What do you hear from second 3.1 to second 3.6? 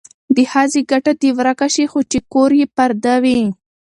وي.